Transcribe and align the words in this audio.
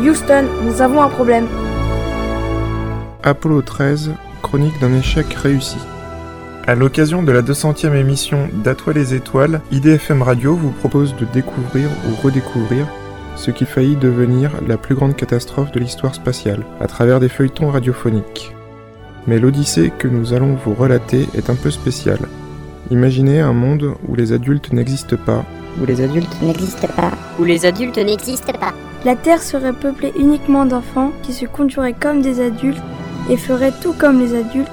Houston, 0.00 0.44
nous 0.62 0.82
avons 0.82 1.02
un 1.02 1.08
problème. 1.08 1.46
Apollo 3.22 3.62
13, 3.62 4.12
chronique 4.42 4.78
d'un 4.80 4.94
échec 4.94 5.32
réussi. 5.34 5.78
À 6.66 6.74
l'occasion 6.74 7.22
de 7.22 7.32
la 7.32 7.42
200e 7.42 7.94
émission 7.94 8.48
d'À 8.52 8.74
toi 8.74 8.92
les 8.92 9.14
étoiles, 9.14 9.60
IDFM 9.72 10.22
Radio 10.22 10.54
vous 10.54 10.70
propose 10.70 11.16
de 11.16 11.24
découvrir 11.32 11.88
ou 12.06 12.14
redécouvrir 12.22 12.86
ce 13.36 13.50
qui 13.50 13.64
faillit 13.64 13.96
devenir 13.96 14.50
la 14.66 14.76
plus 14.76 14.94
grande 14.94 15.16
catastrophe 15.16 15.72
de 15.72 15.80
l'histoire 15.80 16.14
spatiale, 16.14 16.64
à 16.80 16.86
travers 16.86 17.20
des 17.20 17.28
feuilletons 17.28 17.70
radiophoniques. 17.70 18.54
Mais 19.26 19.38
l'odyssée 19.38 19.92
que 19.96 20.08
nous 20.08 20.34
allons 20.34 20.56
vous 20.62 20.74
relater 20.74 21.26
est 21.34 21.48
un 21.48 21.54
peu 21.54 21.70
spéciale. 21.70 22.28
Imaginez 22.90 23.40
un 23.40 23.52
monde 23.52 23.94
où 24.06 24.14
les 24.14 24.32
adultes 24.32 24.72
n'existent 24.72 25.16
pas, 25.16 25.44
Où 25.80 25.86
les 25.86 26.00
adultes 26.00 26.42
n'existe 26.42 26.86
pas. 26.88 27.12
Où 27.38 27.44
les 27.44 27.64
adultes 27.64 27.98
n'existe 27.98 28.52
pas. 28.58 28.72
La 29.04 29.14
Terre 29.14 29.42
serait 29.42 29.72
peuplée 29.72 30.12
uniquement 30.18 30.66
d'enfants 30.66 31.12
qui 31.22 31.32
se 31.32 31.46
conduiraient 31.46 31.92
comme 31.92 32.20
des 32.20 32.40
adultes 32.40 32.82
et 33.30 33.36
feraient 33.36 33.72
tout 33.80 33.92
comme 33.92 34.18
les 34.18 34.34
adultes, 34.34 34.70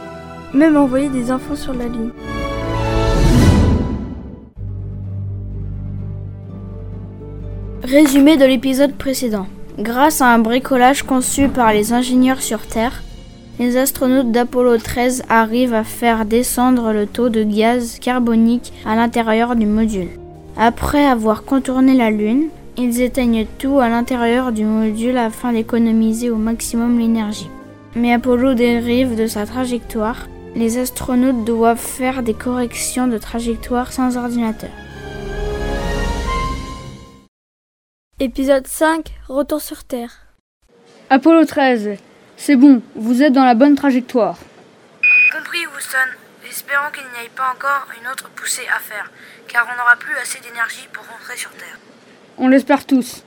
même 0.53 0.77
envoyer 0.77 1.09
des 1.09 1.31
enfants 1.31 1.55
sur 1.55 1.73
la 1.73 1.85
Lune. 1.85 2.11
Résumé 7.83 8.35
de 8.35 8.45
l'épisode 8.45 8.95
précédent. 8.95 9.45
Grâce 9.77 10.21
à 10.21 10.33
un 10.33 10.39
bricolage 10.39 11.03
conçu 11.03 11.49
par 11.49 11.71
les 11.71 11.93
ingénieurs 11.93 12.41
sur 12.41 12.65
Terre, 12.65 13.03
les 13.59 13.77
astronautes 13.77 14.31
d'Apollo 14.31 14.77
13 14.77 15.23
arrivent 15.29 15.75
à 15.75 15.83
faire 15.83 16.25
descendre 16.25 16.91
le 16.91 17.05
taux 17.05 17.29
de 17.29 17.43
gaz 17.43 17.99
carbonique 17.99 18.73
à 18.85 18.95
l'intérieur 18.95 19.55
du 19.55 19.65
module. 19.65 20.09
Après 20.57 21.05
avoir 21.05 21.43
contourné 21.43 21.95
la 21.95 22.09
Lune, 22.09 22.47
ils 22.77 23.01
éteignent 23.01 23.45
tout 23.59 23.79
à 23.79 23.89
l'intérieur 23.89 24.53
du 24.53 24.63
module 24.63 25.17
afin 25.17 25.51
d'économiser 25.51 26.29
au 26.29 26.37
maximum 26.37 26.97
l'énergie. 26.97 27.49
Mais 27.93 28.13
Apollo 28.13 28.53
dérive 28.53 29.17
de 29.17 29.27
sa 29.27 29.45
trajectoire. 29.45 30.27
Les 30.55 30.77
astronautes 30.77 31.43
doivent 31.43 31.77
faire 31.77 32.23
des 32.23 32.33
corrections 32.33 33.07
de 33.07 33.17
trajectoire 33.17 33.91
sans 33.91 34.15
ordinateur. 34.15 34.69
Épisode 38.21 38.65
5 38.65 39.11
Retour 39.27 39.59
sur 39.59 39.83
Terre. 39.83 40.25
Apollo 41.09 41.43
13, 41.43 41.97
c'est 42.37 42.55
bon, 42.55 42.81
vous 42.95 43.21
êtes 43.21 43.33
dans 43.33 43.43
la 43.43 43.55
bonne 43.55 43.75
trajectoire. 43.75 44.37
Compris, 45.33 45.65
Houston. 45.75 46.24
Espérons 46.67 46.89
qu'il 46.91 47.03
n'y 47.03 47.27
ait 47.27 47.29
pas 47.29 47.53
encore 47.53 47.85
une 48.01 48.07
autre 48.07 48.27
poussée 48.35 48.65
à 48.75 48.79
faire, 48.79 49.11
car 49.47 49.67
on 49.71 49.77
n'aura 49.77 49.95
plus 49.97 50.15
assez 50.15 50.39
d'énergie 50.39 50.89
pour 50.91 51.05
rentrer 51.05 51.37
sur 51.37 51.51
Terre. 51.51 51.77
On 52.39 52.47
l'espère 52.47 52.87
tous. 52.87 53.23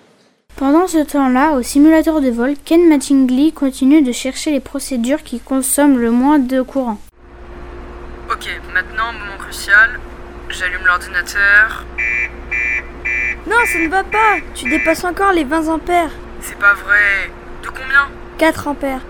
Pendant 0.57 0.89
ce 0.89 0.99
temps-là, 0.99 1.53
au 1.53 1.63
simulateur 1.63 2.21
de 2.21 2.31
vol, 2.31 2.55
Ken 2.65 2.89
Mattingly 2.89 3.53
continue 3.53 4.03
de 4.03 4.11
chercher 4.11 4.51
les 4.51 4.59
procédures 4.59 5.23
qui 5.23 5.39
consomment 5.39 6.01
le 6.01 6.11
moins 6.11 6.41
de 6.41 6.63
courant. 6.63 6.99
Ok, 8.29 8.49
maintenant, 8.75 9.13
moment 9.13 9.39
crucial. 9.39 10.01
J'allume 10.49 10.85
l'ordinateur. 10.85 11.85
Non, 13.47 13.65
ça 13.73 13.79
ne 13.79 13.89
va 13.89 14.03
pas 14.03 14.39
Tu 14.57 14.69
dépasses 14.69 15.05
encore 15.05 15.33
les 15.33 15.45
20 15.45 15.69
ampères. 15.69 16.11
C'est 16.41 16.59
pas 16.59 16.75
vrai. 16.75 17.31
De 17.63 17.69
combien? 17.69 18.09
4 18.39 18.67
ampères. 18.67 19.03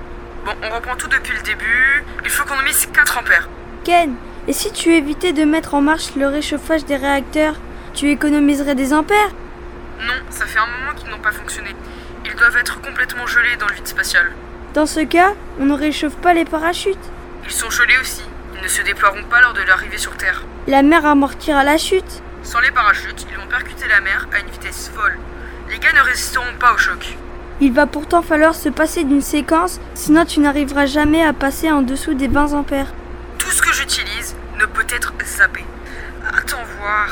Bon, 0.45 0.53
on 0.65 0.75
reprend 0.75 0.97
tout 0.97 1.09
depuis 1.09 1.35
le 1.35 1.43
début. 1.43 2.05
Il 2.25 2.31
faut 2.31 2.45
qu'on 2.45 2.63
mise 2.63 2.85
4 2.93 3.19
ampères. 3.21 3.49
Ken, 3.89 4.17
et 4.47 4.53
si 4.53 4.71
tu 4.71 4.95
évitais 4.95 5.33
de 5.33 5.45
mettre 5.45 5.73
en 5.73 5.81
marche 5.81 6.15
le 6.15 6.27
réchauffage 6.27 6.85
des 6.85 6.97
réacteurs, 6.97 7.55
tu 7.95 8.11
économiserais 8.11 8.75
des 8.75 8.93
ampères 8.93 9.33
Non, 9.99 10.13
ça 10.29 10.45
fait 10.45 10.59
un 10.59 10.67
moment 10.67 10.95
qu'ils 10.95 11.09
n'ont 11.09 11.23
pas 11.23 11.33
fonctionné. 11.33 11.75
Ils 12.27 12.35
doivent 12.35 12.59
être 12.59 12.83
complètement 12.83 13.27
gelés 13.27 13.57
dans 13.59 13.67
le 13.67 13.73
vide 13.73 13.87
spatial. 13.87 14.31
Dans 14.75 14.85
ce 14.85 15.01
cas, 15.01 15.33
on 15.59 15.65
ne 15.65 15.73
réchauffe 15.73 16.17
pas 16.17 16.35
les 16.35 16.45
parachutes. 16.45 16.99
Ils 17.47 17.51
sont 17.51 17.71
gelés 17.71 17.97
aussi. 17.99 18.21
Ils 18.57 18.63
ne 18.63 18.69
se 18.69 18.83
déploieront 18.83 19.25
pas 19.31 19.41
lors 19.41 19.55
de 19.55 19.63
l'arrivée 19.63 19.97
sur 19.97 20.15
Terre. 20.19 20.43
La 20.67 20.83
mer 20.83 21.07
amortira 21.07 21.65
la 21.65 21.79
chute. 21.79 22.23
Sans 22.43 22.61
les 22.61 22.71
parachutes, 22.71 23.27
ils 23.31 23.39
vont 23.39 23.49
percuter 23.49 23.89
la 23.89 24.03
mer 24.03 24.29
à 24.35 24.41
une 24.41 24.51
vitesse 24.51 24.91
folle. 24.95 25.17
Les 25.71 25.79
gars 25.79 25.95
ne 25.95 26.03
résisteront 26.03 26.59
pas 26.61 26.75
au 26.75 26.77
choc. 26.77 27.17
Il 27.63 27.73
va 27.73 27.87
pourtant 27.87 28.21
falloir 28.21 28.55
se 28.55 28.69
passer 28.69 29.05
d'une 29.05 29.23
séquence, 29.23 29.81
sinon 29.95 30.27
tu 30.27 30.41
n'arriveras 30.41 30.85
jamais 30.85 31.25
à 31.25 31.33
passer 31.33 31.73
en 31.73 31.81
dessous 31.81 32.13
des 32.13 32.29
20 32.29 32.53
ampères. 32.53 32.93
Tout 33.49 33.55
ce 33.55 33.63
que 33.63 33.73
j'utilise 33.73 34.37
ne 34.61 34.67
peut 34.67 34.85
être 34.91 35.15
zappé. 35.25 35.65
Attends 36.37 36.63
voir. 36.79 37.09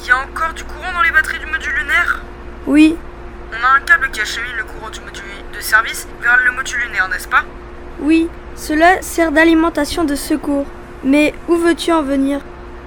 Il 0.00 0.08
y 0.08 0.10
a 0.10 0.16
encore 0.20 0.54
du 0.54 0.64
courant 0.64 0.90
dans 0.94 1.02
les 1.02 1.10
batteries 1.10 1.38
du 1.38 1.44
module 1.44 1.70
lunaire? 1.74 2.22
Oui, 2.66 2.96
On 3.52 3.62
a 3.62 3.76
un 3.76 3.80
câble 3.80 4.08
qui 4.10 4.22
achemine 4.22 4.56
le 4.56 4.64
courant 4.64 4.88
du 4.88 5.00
module 5.00 5.22
de 5.54 5.60
service 5.60 6.08
vers 6.22 6.38
le 6.46 6.52
module 6.52 6.80
lunaire, 6.80 7.10
n'est-ce 7.10 7.28
pas? 7.28 7.44
Oui, 8.00 8.30
cela 8.54 9.02
sert 9.02 9.32
d'alimentation 9.32 10.04
de 10.04 10.14
secours. 10.14 10.64
Mais 11.04 11.34
où 11.46 11.56
veux-tu 11.56 11.92
en 11.92 12.02
venir? 12.02 12.40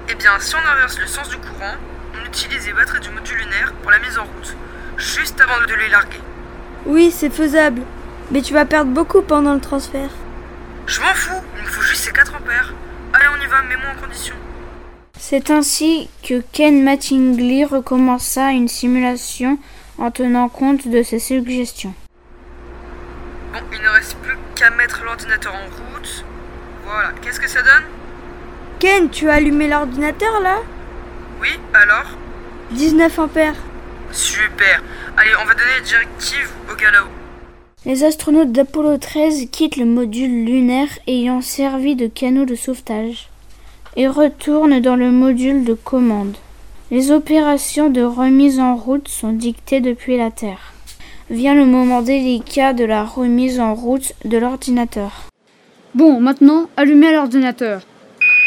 Eh 0.10 0.16
bien, 0.16 0.32
si 0.40 0.56
on 0.56 0.72
inverse 0.72 1.00
le 1.00 1.06
sens 1.06 1.30
du 1.30 1.38
courant, 1.38 1.76
on 2.20 2.26
utilise 2.26 2.66
les 2.66 2.74
batteries 2.74 3.02
du 3.02 3.12
module 3.12 3.38
lunaire 3.38 3.72
pour 3.84 3.92
la 3.92 4.00
mise 4.00 4.18
en 4.18 4.24
route, 4.24 4.56
juste 4.98 5.40
avant 5.40 5.64
de 5.64 5.76
les 5.76 5.90
larguer. 5.90 6.22
Oui, 6.88 7.12
c'est 7.16 7.30
faisable. 7.30 7.84
Mais 8.32 8.42
tu 8.42 8.56
vas 8.56 8.66
perdre 8.66 8.90
beaucoup 8.90 9.22
pendant 9.22 9.54
le 9.54 9.62
transfert. 9.62 10.10
Je 10.90 11.02
m'en 11.02 11.14
fous, 11.14 11.44
il 11.56 11.62
me 11.62 11.68
faut 11.68 11.84
juste 11.84 12.06
ces 12.06 12.12
4 12.12 12.34
ampères. 12.34 12.74
Allez, 13.14 13.26
on 13.32 13.46
y 13.46 13.48
va, 13.48 13.62
mets-moi 13.62 13.92
en 13.96 14.02
condition. 14.02 14.34
C'est 15.20 15.52
ainsi 15.52 16.10
que 16.28 16.42
Ken 16.52 16.84
Mattingly 16.84 17.64
recommença 17.64 18.50
une 18.50 18.68
simulation 18.68 19.60
en 20.00 20.10
tenant 20.10 20.50
compte 20.50 20.88
de 20.88 21.04
ses 21.04 21.20
suggestions. 21.20 21.94
Bon, 23.54 23.60
il 23.72 23.80
ne 23.84 23.90
reste 23.90 24.18
plus 24.18 24.36
qu'à 24.56 24.72
mettre 24.72 25.04
l'ordinateur 25.04 25.54
en 25.54 25.66
route. 25.66 26.26
Voilà, 26.88 27.12
qu'est-ce 27.22 27.40
que 27.40 27.48
ça 27.48 27.62
donne? 27.62 27.84
Ken, 28.80 29.12
tu 29.12 29.30
as 29.30 29.36
allumé 29.36 29.68
l'ordinateur 29.68 30.40
là? 30.42 30.56
Oui, 31.40 31.52
alors? 31.76 32.18
19 32.72 33.20
ampères. 33.20 33.58
Super. 34.12 34.82
Allez, 35.18 35.36
on 35.40 35.46
va 35.46 35.54
donner 35.54 35.76
les 35.78 35.86
directives 35.86 36.50
au 36.72 36.76
gars 36.76 36.90
là-haut. 36.90 37.19
Les 37.86 38.04
astronautes 38.04 38.52
d'Apollo 38.52 38.98
13 38.98 39.46
quittent 39.52 39.78
le 39.78 39.86
module 39.86 40.44
lunaire 40.44 40.90
ayant 41.08 41.40
servi 41.40 41.96
de 41.96 42.08
canot 42.08 42.44
de 42.44 42.56
sauvetage 42.56 43.30
et 43.96 44.10
retournent 44.10 44.82
dans 44.82 44.98
le 44.98 45.12
module 45.12 45.64
de 45.64 45.74
commande. 45.76 46.36
Les 46.92 47.12
opérations 47.12 47.90
de 47.90 48.02
remise 48.02 48.60
en 48.60 48.76
route 48.76 49.08
sont 49.08 49.32
dictées 49.32 49.80
depuis 49.80 50.18
la 50.18 50.30
Terre. 50.30 50.74
Vient 51.30 51.56
le 51.56 51.66
moment 51.66 52.02
délicat 52.02 52.74
de 52.74 52.84
la 52.84 53.06
remise 53.06 53.62
en 53.62 53.74
route 53.76 54.12
de 54.26 54.38
l'ordinateur. 54.38 55.30
Bon, 55.96 56.20
maintenant, 56.20 56.70
allumez 56.76 57.14
l'ordinateur. 57.14 57.82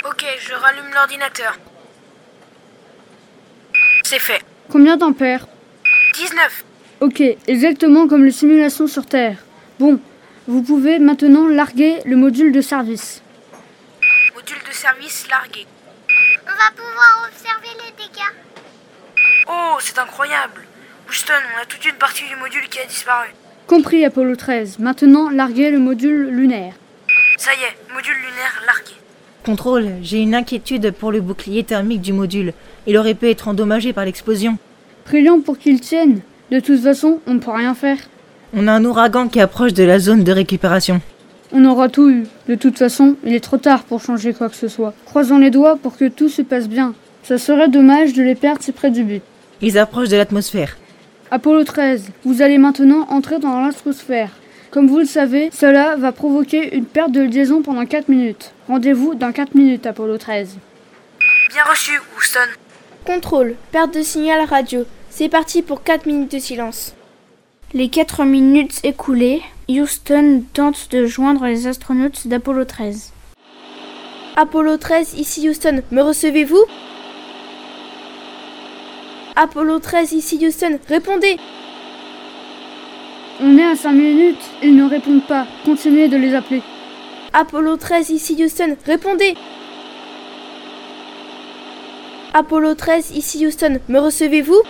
Ok, 0.04 0.26
je 0.40 0.52
rallume 0.52 0.92
l'ordinateur. 0.92 1.58
C'est 4.04 4.18
fait. 4.18 4.42
Combien 4.70 4.98
d'ampères 4.98 5.48
19. 6.16 6.64
Ok, 7.02 7.20
exactement 7.48 8.06
comme 8.06 8.24
les 8.24 8.30
simulations 8.30 8.86
sur 8.86 9.06
Terre. 9.06 9.38
Bon, 9.80 9.98
vous 10.46 10.62
pouvez 10.62 11.00
maintenant 11.00 11.48
larguer 11.48 11.96
le 12.04 12.14
module 12.14 12.52
de 12.52 12.60
service. 12.60 13.24
Module 14.36 14.62
de 14.68 14.72
service 14.72 15.26
largué. 15.28 15.66
On 16.44 16.50
va 16.50 16.70
pouvoir 16.70 17.28
observer 17.28 17.76
les 17.84 18.04
dégâts. 18.04 19.18
Oh, 19.48 19.78
c'est 19.80 19.98
incroyable. 19.98 20.60
Houston, 21.08 21.32
on 21.56 21.62
a 21.62 21.66
toute 21.66 21.84
une 21.84 21.96
partie 21.96 22.22
du 22.28 22.36
module 22.36 22.68
qui 22.70 22.78
a 22.78 22.84
disparu. 22.84 23.30
Compris 23.66 24.04
Apollo 24.04 24.36
13. 24.36 24.78
Maintenant, 24.78 25.28
larguez 25.28 25.72
le 25.72 25.80
module 25.80 26.28
lunaire. 26.28 26.74
Ça 27.36 27.50
y 27.52 27.64
est, 27.64 27.92
module 27.92 28.14
lunaire 28.14 28.62
largué. 28.64 28.94
Contrôle, 29.44 29.88
j'ai 30.02 30.18
une 30.18 30.36
inquiétude 30.36 30.92
pour 30.92 31.10
le 31.10 31.20
bouclier 31.20 31.64
thermique 31.64 32.00
du 32.00 32.12
module. 32.12 32.52
Il 32.86 32.96
aurait 32.96 33.14
pu 33.14 33.28
être 33.28 33.48
endommagé 33.48 33.92
par 33.92 34.04
l'explosion. 34.04 34.56
Prions 35.04 35.40
pour 35.40 35.58
qu'il 35.58 35.80
tienne. 35.80 36.20
De 36.50 36.60
toute 36.60 36.80
façon, 36.80 37.20
on 37.26 37.34
ne 37.34 37.38
peut 37.38 37.50
rien 37.50 37.74
faire. 37.74 37.98
On 38.54 38.68
a 38.68 38.72
un 38.72 38.84
ouragan 38.84 39.28
qui 39.28 39.40
approche 39.40 39.72
de 39.72 39.84
la 39.84 39.98
zone 39.98 40.24
de 40.24 40.32
récupération. 40.32 41.00
On 41.52 41.64
aura 41.64 41.88
tout 41.88 42.10
eu. 42.10 42.24
De 42.48 42.54
toute 42.54 42.78
façon, 42.78 43.16
il 43.24 43.34
est 43.34 43.40
trop 43.40 43.58
tard 43.58 43.84
pour 43.84 44.02
changer 44.02 44.32
quoi 44.34 44.48
que 44.48 44.56
ce 44.56 44.68
soit. 44.68 44.94
Croisons 45.04 45.38
les 45.38 45.50
doigts 45.50 45.76
pour 45.76 45.96
que 45.96 46.08
tout 46.08 46.28
se 46.28 46.42
passe 46.42 46.68
bien. 46.68 46.94
Ça 47.22 47.38
serait 47.38 47.68
dommage 47.68 48.14
de 48.14 48.22
les 48.22 48.34
perdre 48.34 48.62
si 48.62 48.72
près 48.72 48.90
du 48.90 49.04
but. 49.04 49.22
Ils 49.60 49.78
approchent 49.78 50.08
de 50.08 50.16
l'atmosphère. 50.16 50.76
Apollo 51.30 51.64
13, 51.64 52.10
vous 52.24 52.42
allez 52.42 52.58
maintenant 52.58 53.06
entrer 53.08 53.38
dans 53.38 53.60
l'atmosphère. 53.60 54.30
Comme 54.70 54.88
vous 54.88 54.98
le 54.98 55.04
savez, 55.04 55.50
cela 55.52 55.96
va 55.96 56.12
provoquer 56.12 56.74
une 56.76 56.84
perte 56.84 57.12
de 57.12 57.20
liaison 57.20 57.62
pendant 57.62 57.86
4 57.86 58.08
minutes. 58.08 58.52
Rendez-vous 58.68 59.14
dans 59.14 59.32
4 59.32 59.54
minutes, 59.54 59.86
Apollo 59.86 60.18
13. 60.18 60.56
Bien 61.50 61.62
reçu, 61.70 61.92
Houston. 62.16 62.40
Contrôle, 63.04 63.54
perte 63.70 63.94
de 63.94 64.02
signal 64.02 64.44
radio. 64.46 64.84
C'est 65.14 65.28
parti 65.28 65.60
pour 65.60 65.82
4 65.82 66.06
minutes 66.06 66.32
de 66.32 66.38
silence. 66.38 66.94
Les 67.74 67.90
4 67.90 68.24
minutes 68.24 68.80
écoulées, 68.82 69.42
Houston 69.68 70.42
tente 70.54 70.88
de 70.90 71.04
joindre 71.04 71.44
les 71.44 71.66
astronautes 71.66 72.26
d'Apollo 72.28 72.64
13. 72.64 73.12
Apollo 74.36 74.78
13, 74.78 75.12
ici 75.18 75.46
Houston, 75.46 75.82
me 75.90 76.00
recevez-vous? 76.00 76.64
Apollo 79.36 79.80
13, 79.80 80.12
ici 80.12 80.38
Houston, 80.46 80.78
répondez 80.88 81.36
On 83.42 83.58
est 83.58 83.66
à 83.66 83.76
5 83.76 83.92
minutes. 83.92 84.44
Ils 84.62 84.74
ne 84.74 84.84
répondent 84.84 85.26
pas. 85.26 85.46
Continuez 85.66 86.08
de 86.08 86.16
les 86.16 86.34
appeler. 86.34 86.62
Apollo 87.34 87.76
13, 87.76 88.08
ici 88.08 88.42
Houston, 88.42 88.78
répondez 88.86 89.34
Apollo 92.32 92.76
13, 92.76 93.10
ici 93.14 93.46
Houston, 93.46 93.78
me 93.90 93.98
recevez-vous? 93.98 94.62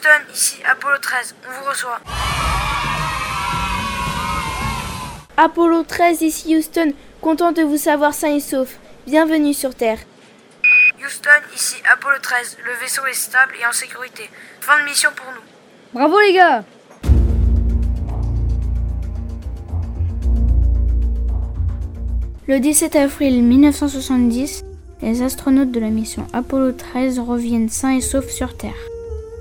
Houston, 0.00 0.32
ici 0.32 0.56
Apollo 0.64 0.96
13, 1.02 1.34
on 1.46 1.60
vous 1.60 1.68
reçoit. 1.68 2.00
Apollo 5.36 5.82
13, 5.82 6.22
ici 6.22 6.56
Houston, 6.56 6.94
content 7.20 7.52
de 7.52 7.62
vous 7.62 7.76
savoir 7.76 8.14
sain 8.14 8.34
et 8.34 8.40
sauf. 8.40 8.78
Bienvenue 9.06 9.52
sur 9.52 9.74
Terre. 9.74 9.98
Houston, 11.04 11.28
ici 11.54 11.76
Apollo 11.92 12.16
13, 12.22 12.58
le 12.64 12.72
vaisseau 12.80 13.04
est 13.06 13.12
stable 13.12 13.52
et 13.60 13.66
en 13.66 13.72
sécurité. 13.72 14.30
Fin 14.62 14.78
de 14.78 14.84
mission 14.84 15.10
pour 15.14 15.26
nous. 15.34 15.42
Bravo 15.92 16.18
les 16.20 16.32
gars 16.32 16.64
Le 22.48 22.58
17 22.58 22.96
avril 22.96 23.42
1970, 23.42 24.64
les 25.02 25.20
astronautes 25.20 25.70
de 25.70 25.80
la 25.80 25.90
mission 25.90 26.26
Apollo 26.32 26.72
13 26.72 27.18
reviennent 27.18 27.68
sains 27.68 27.96
et 27.96 28.00
saufs 28.00 28.30
sur 28.30 28.56
Terre. 28.56 28.89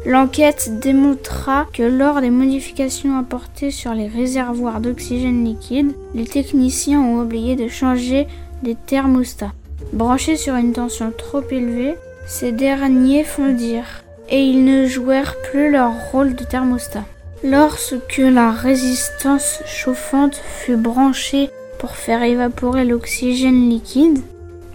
L'enquête 0.06 0.80
démontra 0.80 1.68
que 1.74 1.84
lors 1.84 2.22
des 2.22 2.30
modifications 2.30 3.18
apportées 3.18 3.70
sur 3.70 3.94
les 3.94 4.08
réservoirs 4.08 4.80
d'oxygène 4.80 5.44
liquide, 5.44 5.94
les 6.16 6.26
techniciens 6.26 7.02
ont 7.02 7.22
oublié 7.22 7.58
de 7.58 7.68
changer 7.68 8.26
des 8.64 8.76
thermostats. 8.76 9.52
Branchés 9.92 10.38
sur 10.38 10.56
une 10.56 10.72
tension 10.72 11.12
trop 11.16 11.42
élevée, 11.52 11.96
ces 12.26 12.52
derniers 12.54 13.24
fondirent 13.26 14.04
et 14.30 14.42
ils 14.42 14.64
ne 14.64 14.86
jouèrent 14.86 15.36
plus 15.52 15.70
leur 15.70 15.92
rôle 16.12 16.36
de 16.36 16.44
thermostat. 16.44 17.04
Lorsque 17.44 18.18
la 18.18 18.52
résistance 18.52 19.62
chauffante 19.66 20.36
fut 20.36 20.78
branchée 20.78 21.50
pour 21.78 21.92
faire 21.92 22.24
évaporer 22.24 22.86
l'oxygène 22.86 23.70
liquide, 23.70 24.20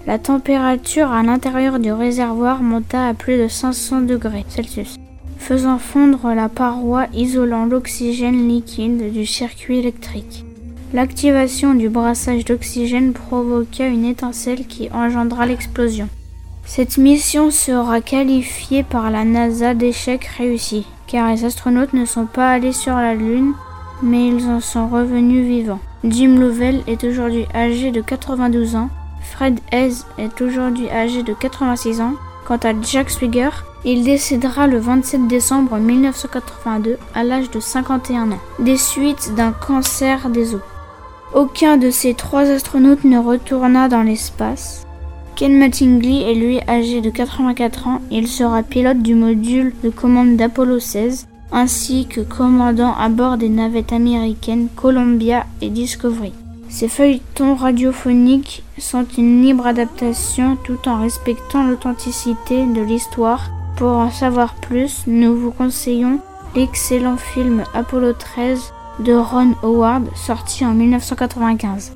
la 0.06 0.18
température 0.18 1.12
à 1.12 1.22
l'intérieur 1.22 1.78
du 1.78 1.92
réservoir 1.92 2.62
monta 2.62 3.06
à 3.06 3.14
plus 3.14 3.38
de 3.38 3.48
500 3.48 4.02
degrés 4.02 4.44
Celsius, 4.48 4.96
faisant 5.44 5.78
fondre 5.78 6.32
la 6.34 6.48
paroi 6.48 7.06
isolant 7.12 7.66
l'oxygène 7.66 8.48
liquide 8.48 9.12
du 9.12 9.26
circuit 9.26 9.78
électrique. 9.78 10.44
L'activation 10.94 11.74
du 11.74 11.90
brassage 11.90 12.46
d'oxygène 12.46 13.12
provoqua 13.12 13.86
une 13.86 14.06
étincelle 14.06 14.66
qui 14.66 14.88
engendra 14.90 15.44
l'explosion. 15.44 16.08
Cette 16.64 16.96
mission 16.96 17.50
sera 17.50 18.00
qualifiée 18.00 18.84
par 18.84 19.10
la 19.10 19.24
NASA 19.24 19.74
d'échec 19.74 20.24
réussi, 20.38 20.86
car 21.06 21.30
les 21.30 21.44
astronautes 21.44 21.92
ne 21.92 22.06
sont 22.06 22.26
pas 22.26 22.50
allés 22.50 22.72
sur 22.72 22.94
la 22.94 23.14
Lune, 23.14 23.52
mais 24.02 24.28
ils 24.28 24.46
en 24.46 24.60
sont 24.60 24.88
revenus 24.88 25.46
vivants. 25.46 25.80
Jim 26.04 26.38
Lovell 26.38 26.82
est 26.86 27.04
aujourd'hui 27.04 27.44
âgé 27.54 27.90
de 27.90 28.00
92 28.00 28.76
ans, 28.76 28.88
Fred 29.20 29.60
Hayes 29.72 30.04
est 30.16 30.40
aujourd'hui 30.40 30.88
âgé 30.90 31.22
de 31.22 31.34
86 31.34 32.00
ans. 32.00 32.14
Quant 32.46 32.58
à 32.62 32.72
Jack 32.82 33.10
Swigger, 33.10 33.50
il 33.84 34.04
décédera 34.04 34.66
le 34.66 34.78
27 34.78 35.26
décembre 35.26 35.78
1982 35.78 36.98
à 37.14 37.24
l'âge 37.24 37.50
de 37.50 37.60
51 37.60 38.32
ans, 38.32 38.40
des 38.58 38.76
suites 38.76 39.32
d'un 39.36 39.52
cancer 39.52 40.30
des 40.30 40.54
os. 40.54 40.60
Aucun 41.34 41.76
de 41.76 41.90
ces 41.90 42.14
trois 42.14 42.50
astronautes 42.50 43.04
ne 43.04 43.18
retourna 43.18 43.88
dans 43.88 44.02
l'espace. 44.02 44.86
Ken 45.36 45.58
Mattingly 45.58 46.22
est 46.22 46.34
lui 46.34 46.60
âgé 46.68 47.00
de 47.00 47.10
84 47.10 47.88
ans, 47.88 48.00
il 48.10 48.28
sera 48.28 48.62
pilote 48.62 49.02
du 49.02 49.14
module 49.14 49.74
de 49.82 49.90
commande 49.90 50.36
d'Apollo 50.36 50.78
16 50.78 51.26
ainsi 51.54 52.06
que 52.06 52.20
commandant 52.20 52.94
à 52.94 53.08
bord 53.08 53.38
des 53.38 53.48
navettes 53.48 53.92
américaines 53.92 54.68
Columbia 54.74 55.46
et 55.62 55.70
Discovery. 55.70 56.32
Ces 56.68 56.88
feuilletons 56.88 57.54
radiophoniques 57.54 58.64
sont 58.78 59.06
une 59.16 59.42
libre 59.42 59.66
adaptation 59.66 60.56
tout 60.64 60.88
en 60.88 61.00
respectant 61.00 61.62
l'authenticité 61.62 62.66
de 62.66 62.82
l'histoire. 62.82 63.50
Pour 63.76 63.90
en 63.90 64.10
savoir 64.10 64.54
plus, 64.54 65.02
nous 65.06 65.36
vous 65.36 65.50
conseillons 65.50 66.20
l'excellent 66.54 67.16
film 67.16 67.64
Apollo 67.74 68.12
13 68.12 68.72
de 69.00 69.12
Ron 69.14 69.54
Howard 69.62 70.04
sorti 70.14 70.64
en 70.64 70.74
1995. 70.74 71.92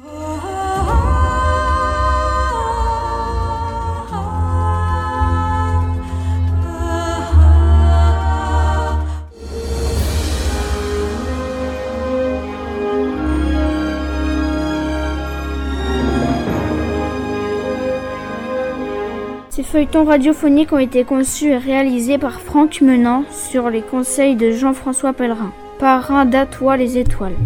Feuilletons 19.68 20.04
radiophoniques 20.04 20.72
ont 20.72 20.78
été 20.78 21.04
conçus 21.04 21.50
et 21.50 21.58
réalisés 21.58 22.16
par 22.16 22.40
Franck 22.40 22.80
Menant 22.80 23.24
sur 23.30 23.68
les 23.68 23.82
conseils 23.82 24.34
de 24.34 24.50
Jean-François 24.50 25.12
Pellerin, 25.12 25.52
parrain 25.78 26.24
d'Atoile 26.24 26.80
les 26.80 26.96
Étoiles. 26.96 27.36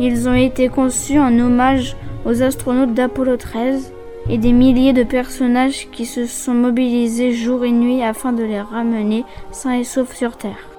Ils 0.00 0.28
ont 0.28 0.34
été 0.34 0.68
conçus 0.68 1.20
en 1.20 1.38
hommage 1.38 1.96
aux 2.24 2.42
astronautes 2.42 2.94
d'Apollo 2.94 3.36
13 3.36 3.92
et 4.28 4.38
des 4.38 4.52
milliers 4.52 4.92
de 4.92 5.04
personnages 5.04 5.88
qui 5.92 6.04
se 6.04 6.26
sont 6.26 6.54
mobilisés 6.54 7.32
jour 7.32 7.64
et 7.64 7.70
nuit 7.70 8.02
afin 8.02 8.32
de 8.32 8.42
les 8.42 8.60
ramener 8.60 9.24
sains 9.52 9.78
et 9.78 9.84
saufs 9.84 10.16
sur 10.16 10.36
Terre. 10.36 10.71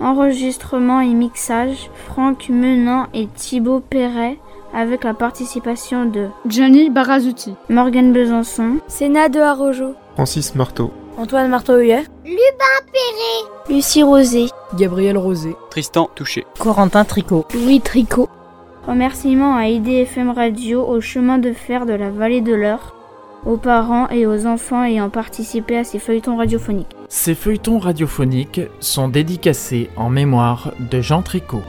Enregistrement 0.00 1.00
et 1.00 1.14
mixage, 1.14 1.90
Franck 2.06 2.48
Menant 2.48 3.06
et 3.14 3.28
Thibaut 3.28 3.80
Perret 3.80 4.38
avec 4.74 5.04
la 5.04 5.14
participation 5.14 6.04
de 6.04 6.28
Gianni 6.46 6.90
Barazuti, 6.90 7.54
Morgan 7.68 8.12
Besançon, 8.12 8.78
Sénat 8.88 9.28
de 9.28 9.38
Harojo, 9.38 9.94
Francis 10.14 10.54
Marteau, 10.56 10.92
Antoine 11.16 11.48
Marteau-Huyet, 11.48 12.04
Lubin 12.24 12.80
Perret, 12.92 13.72
Lucie 13.72 14.02
Rosé, 14.02 14.46
Gabriel 14.76 15.16
Rosé, 15.16 15.54
Tristan 15.70 16.10
Touché, 16.14 16.44
Corentin 16.58 17.04
Tricot. 17.04 17.46
Louis 17.54 17.80
Tricot. 17.80 18.28
Remerciements 18.86 19.56
à 19.56 19.68
IDFM 19.68 20.30
Radio, 20.30 20.84
au 20.84 21.00
chemin 21.00 21.38
de 21.38 21.52
fer 21.52 21.86
de 21.86 21.94
la 21.94 22.10
vallée 22.10 22.40
de 22.40 22.52
l'Eure, 22.52 22.93
aux 23.46 23.56
parents 23.56 24.08
et 24.08 24.26
aux 24.26 24.46
enfants 24.46 24.84
ayant 24.84 25.10
participé 25.10 25.76
à 25.76 25.84
ces 25.84 25.98
feuilletons 25.98 26.36
radiophoniques. 26.36 26.94
Ces 27.08 27.34
feuilletons 27.34 27.78
radiophoniques 27.78 28.60
sont 28.80 29.08
dédicacés 29.08 29.90
en 29.96 30.10
mémoire 30.10 30.72
de 30.90 31.00
Jean 31.00 31.22
Tricot. 31.22 31.62